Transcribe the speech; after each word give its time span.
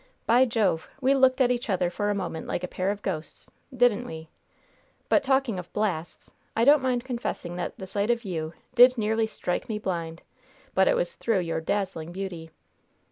By 0.25 0.45
Jove! 0.45 0.89
we 0.99 1.13
looked 1.13 1.39
at 1.41 1.51
each 1.51 1.69
other 1.69 1.91
for 1.91 2.09
a 2.09 2.15
moment 2.15 2.47
like 2.47 2.63
a 2.63 2.67
pair 2.67 2.89
of 2.89 3.03
ghosts! 3.03 3.51
Didn't 3.71 4.07
we? 4.07 4.29
But 5.09 5.21
talking 5.21 5.59
of 5.59 5.71
'blasts,' 5.73 6.31
I 6.55 6.63
don't 6.63 6.81
mind 6.81 7.03
confessing 7.05 7.55
that 7.57 7.77
the 7.77 7.85
sight 7.85 8.09
of 8.09 8.25
you 8.25 8.53
did 8.73 8.97
nearly 8.97 9.27
strike 9.27 9.69
me 9.69 9.77
blind, 9.77 10.23
but 10.73 10.87
it 10.87 10.95
was 10.95 11.17
through 11.17 11.41
your 11.41 11.61
dazzling 11.61 12.11
beauty! 12.11 12.49